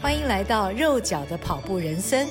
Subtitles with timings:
[0.00, 2.28] 欢迎来到肉脚的跑步人生。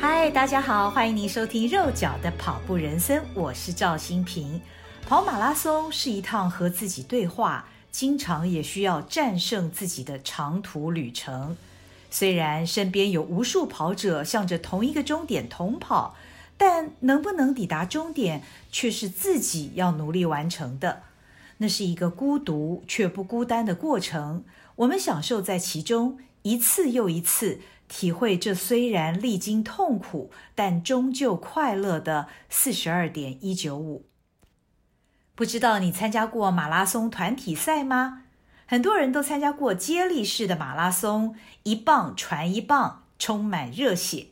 [0.00, 4.60] 嗨，大家好，欢迎您收听肉脚的跑步人生，我是赵新平。
[5.06, 11.56] 跑马拉松是一趟和自己对话，经常也需要战胜自己的长途旅程。
[12.10, 16.16] 虽然身边有无数跑者向着同一个终点同跑，
[16.56, 18.42] 但能不能抵达终点，
[18.72, 21.02] 却是自己要努力完成的。
[21.58, 24.44] 那是一个孤独却不孤单的过程，
[24.76, 34.06] 我们享受在其中，一次又一次体会这虽然历经痛苦，但终究快乐的四十二点一九五。
[35.34, 38.24] 不知道你参加过马拉松团体赛吗？
[38.66, 44.28] 很多人都参加过接力式的马拉松，一棒传一棒，充满热血，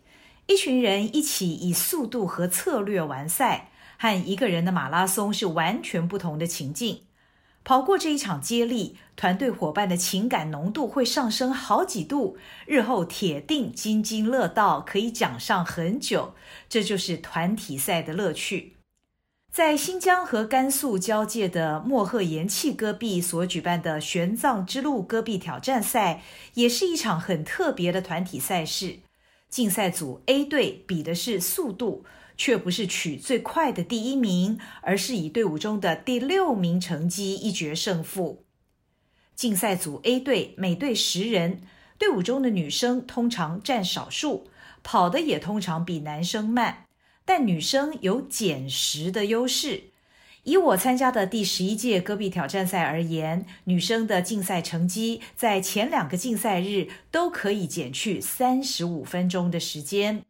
[0.46, 7.03] 一群人一起以速度和策略完赛，和一个人的马拉松是完全不同的情境。
[7.64, 16.34] 跑过这一场接力，团队伙伴的情感浓度会上升好几度，日后铁定津津乐道，可以讲上很久。
[16.68, 18.76] 这就是团体赛的乐趣。
[19.50, 26.22] 在新疆和甘肃交界的莫赫延契戈壁所举办的玄奘之路戈壁挑战赛，
[26.54, 28.98] 也是一场很特别的团体赛事。
[29.48, 32.04] 竞赛组 A 队比的是速度。
[32.36, 38.44] 却不是取最快的第一名，而是以队伍中的第六名成绩一决胜负。
[39.34, 41.62] 竞赛组 A 队每队十人，
[41.98, 44.48] 队伍中的女生通常占少数，
[44.82, 46.86] 跑得也通常比男生慢，
[47.24, 49.84] 但女生有减时的优势。
[50.44, 60.22] 以我参加的第十一届戈壁挑战赛而言，女生的竞赛成绩在前两个竞赛日都可以减去三十五分钟的时间。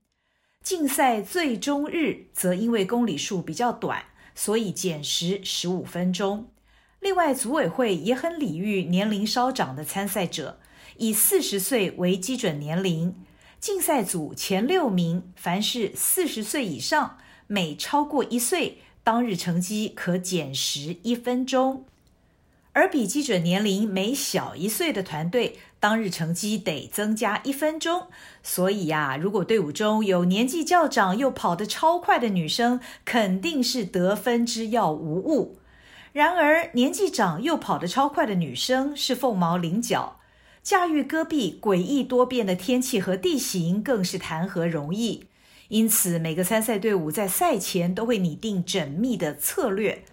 [0.65, 6.48] 竞赛最终日则因为公里数比较短，所以减时十五分钟。
[7.01, 10.59] 另外，组委会也很礼遇年龄稍长的参赛者，
[10.97, 13.15] 以四十岁为基准年龄。
[13.61, 21.85] 竞赛组前六名，凡是四十岁以上，每超过一岁，当日成绩可减时一分钟。
[22.74, 28.08] 而比基准年龄每小一岁的团队，当日成绩得增加一分钟。
[28.42, 35.58] 所以呀，如果队伍中有年纪较长又跑得超快的女生，肯定是得分之要无误。
[36.13, 40.18] 然而，年纪长又跑得超快的女生是凤毛麟角，
[40.61, 45.27] 驾驭戈壁诡异多变的天气和地形更是谈何容易。
[45.68, 50.05] 因此，每个参赛队伍在赛前都会拟定缜密的策略。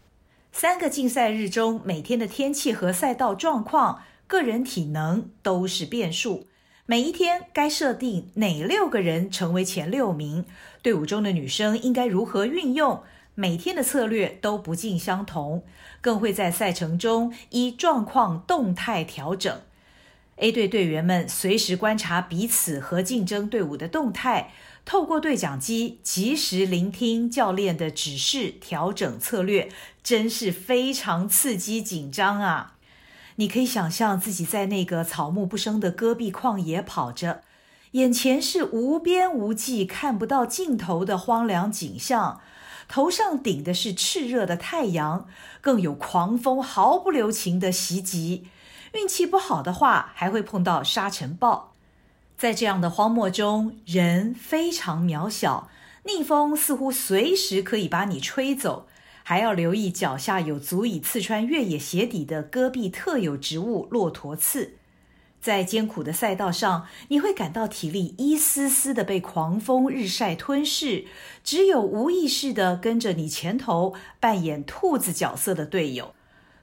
[0.51, 6.47] 三个竞赛日中，每天的天气和赛道状况、个人体能都是变数。
[6.85, 10.45] 每一天该设定哪六个人成为前六名，
[10.81, 13.01] 队伍中的女生应该如何运用，
[13.34, 15.63] 每天的策略都不尽相同，
[16.01, 19.62] 更会在赛程中依状况动态调整。
[20.35, 24.51] A 队队员们随时观察彼此和竞争队伍的动态。
[24.84, 29.72] 透过对讲机及时聆听教练的指示，调整策略，
[30.03, 32.75] 真是非常刺激紧张啊！
[33.36, 37.42] 你可以想象自己在那个草木不生的戈壁旷野跑着，
[37.92, 42.42] 眼前是无边无际、看不到尽头的荒凉景象，
[42.90, 45.28] 头上顶的是炽热的太阳，
[45.62, 48.48] 更有狂风毫不留情的袭击。
[48.94, 51.70] 运气不好的话，还会碰到沙尘暴。
[52.41, 55.69] 在这样的荒漠中，人非常渺小，
[56.06, 58.88] 逆风似乎随时可以把你吹走，
[59.22, 64.74] 还要留意脚下有足以刺穿越野鞋底的戈壁特有植物骆驼刺。
[65.40, 71.06] 在艰苦的赛道上，你会感到体力一丝丝的被狂风日晒吞噬，
[71.44, 76.16] 只有无意识地跟着你前头扮演兔子角色的队友。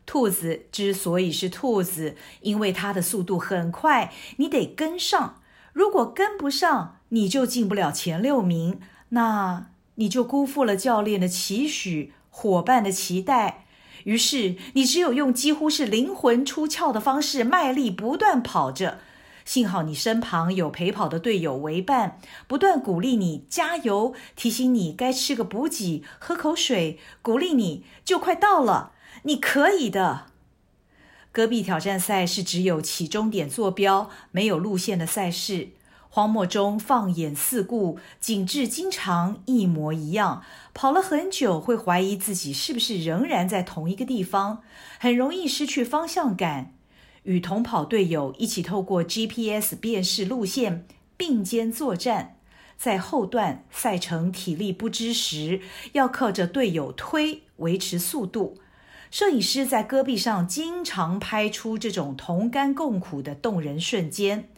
[0.04, 5.40] 兔子之所以是兔子，因为它的速度很快，你得跟上。
[5.72, 8.80] 如果跟不上，你就进不了前六名，
[9.10, 13.66] 那你就辜负了教练的期许、伙伴的期待。
[14.04, 18.98] 于是，你只有用几乎是灵魂出窍的方式，卖力不断跑着。
[19.44, 28.92] 幸好你身旁有陪跑的队友为伴，不断鼓励你加油，提醒你该吃个补给、喝口水，鼓励你就快到了，
[29.22, 30.26] 你可以的。
[31.30, 35.68] 戈壁挑战赛是只有起终点坐标，没有路线的赛事。
[36.10, 40.42] 荒漠中放眼四顾，景致经常一模一样。
[40.72, 44.62] 跑了很久，会怀疑自己是不是仍然在同一个地方，
[44.98, 46.72] 很容易失去方向感。
[47.24, 50.86] 与同跑队友一起透过 GPS 辨识路线，
[51.18, 52.36] 并肩作战。
[52.78, 55.60] 在后段赛程体力不支时，
[55.92, 58.56] 要靠着队友推维持速度。
[59.10, 64.48] 摄影师在戈壁上经常拍出这种同甘共苦的动人瞬间，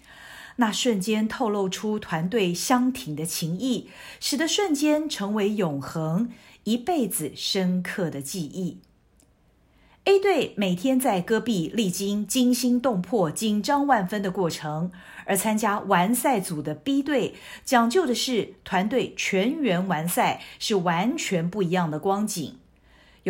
[0.57, 3.89] 那瞬间透露出团队相挺的情谊，
[4.19, 6.31] 使得瞬间成为永恒、
[6.65, 8.79] 一辈子深刻的记忆。
[10.05, 14.91] A 队每天在戈壁历经惊心动魄、紧张万分的过程，
[15.27, 22.60] 而参加完赛组的 B 队讲究的是团队全员完赛，是完全不一样的光景。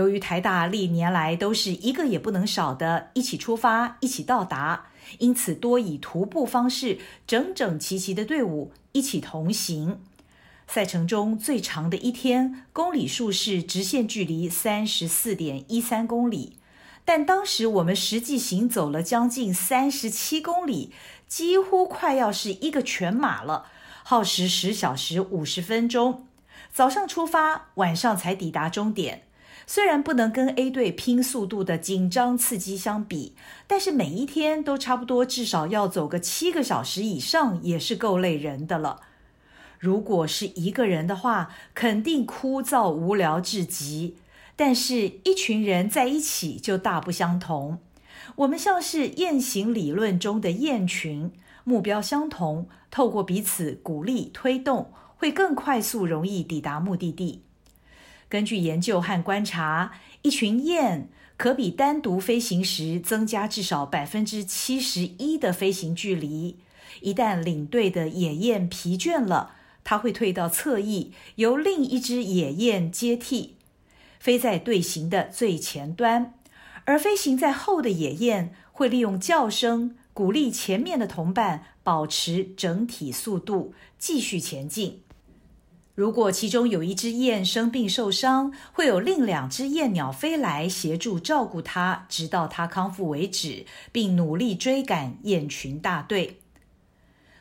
[0.01, 4.87] 由于台大历年来都是一个也不能少的，一起出发，一起到达，
[5.19, 10.01] 因此多以徒步方式，整整齐齐的队伍一起同行。
[10.67, 16.57] 赛程中最长的一天，公里数是直线距离三十四点一三公里。
[17.05, 20.93] 但当时我们实际行走了将近三十七公里，
[21.29, 23.67] 几乎快要是一个全马了，
[24.03, 26.27] 耗时十小时五十分钟。
[26.73, 29.25] 早上出发，晚上才抵达终点。
[29.73, 33.37] 虽然不能跟 A 队拼速度的紧张刺激相比，
[33.69, 38.99] 但是每一天都差不多至少要走个七个小时以上，也是够累人的了。
[39.79, 44.17] 如果是一个人的话，肯定枯燥无聊至极。
[44.57, 47.79] 但是，一群人在一起就大不相同。
[48.39, 51.31] 我们像是雁行理论中的雁群，
[51.63, 57.45] 目标相同，透过彼此鼓励推动，会更快速、容易抵达目的地。
[58.31, 59.93] 根据研究和观察，
[60.23, 66.57] 一群雁可比单独飞行时增加至少百分之七十一的飞行距离。
[67.01, 73.57] 一旦领队的野雁疲倦了，它会退到侧翼，由另一只野雁接替。
[74.21, 76.35] 飞在队形的最前端，
[76.85, 85.01] 而飞行在后的野雁会利用叫声鼓励前面的同伴保持整体速度，继续前进。
[86.01, 96.39] 如果其中有一只雁生病受伤，会有另两只雁鸟飞来协助照顾它，直到它康复为止，并努力追赶雁群大队。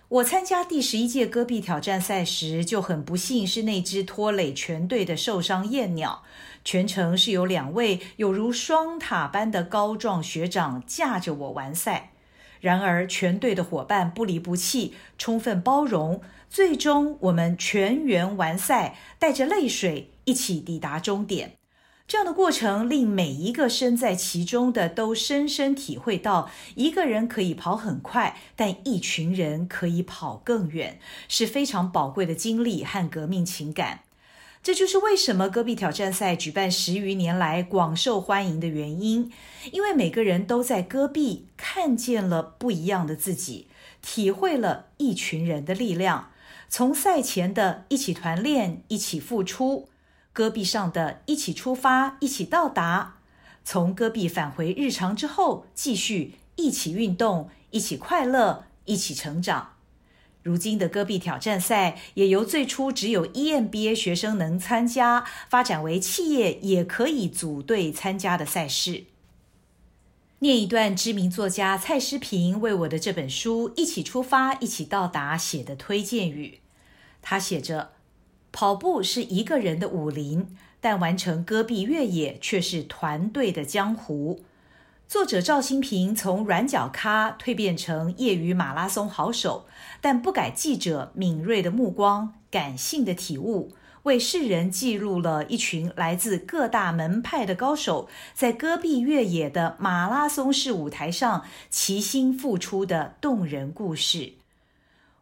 [0.09, 6.23] 我参加第十一届戈壁挑战赛时，就很不幸是那只拖累全队的受伤雁鸟。
[6.65, 12.11] 全程是由两位有如双塔般的高壮学长驾着我完赛。
[12.59, 21.53] 然而，全队的伙伴不离不弃，充分包容，最终我们全员完赛，带着泪水一起抵达终点。
[22.07, 33.99] 这样的过程令每一个身在其中的都深深体会到，一个人可以跑很快，但一群人可以跑更远，是非常宝贵的经历和革命情感。
[34.61, 39.31] 这就是为什么戈壁挑战赛举办十余年来广受欢迎的原因，
[39.71, 43.67] 因为每个人都在戈壁看见了不一样的自己，
[44.01, 46.31] 体会了一群人的力量。
[46.67, 49.89] 从赛前的一起团练、一起付出，
[50.33, 53.15] 戈壁上的一起出发、一起到达，
[53.63, 59.78] 从戈壁返回日常之后，继续一起运动、一起快乐、一起成长。
[60.41, 69.03] 如今的戈壁挑战赛也由最初只有 EMBA 学生能参加，发展为企业也可以组队参加的赛事。
[70.39, 76.59] 念一段知名作家蔡诗平为我的这本书《一起出发，一起到达》写的推荐语。
[77.21, 77.91] 他写着
[78.53, 84.39] ：“跑步是一个人的武林，但完成戈壁越野却是团队的江湖。”
[85.09, 89.65] 作者赵新平从软脚咖蜕变成业余马拉松好手，
[90.01, 93.71] 但不改记者敏锐的目光、感性的体悟，
[94.03, 104.33] 为世人记录了一群来自各大门派的高手在戈壁越野的马拉松式舞台上齐心付出的动人故事，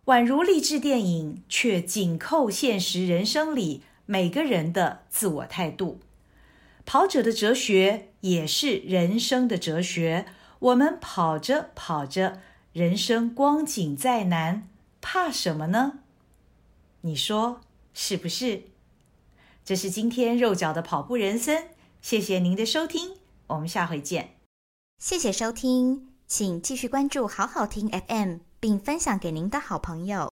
[0.07, 6.01] 宛如励志电影，却紧扣现实人生里每个人的自我态度。
[6.87, 10.25] 跑者的哲学也是人生的哲学。
[10.59, 12.41] 我们跑着跑着，
[12.71, 14.69] 人生光景再难，
[15.01, 15.99] 怕什么呢？
[17.01, 17.59] 你说
[17.93, 18.63] 是不是？
[19.65, 21.67] 这是今天肉脚的跑步人生，
[22.01, 23.17] 谢谢您的收听，
[23.47, 24.37] 我们下回见。
[24.97, 30.31] 谢谢收听，请继续关注好好听 FM，并分享给您的好朋友。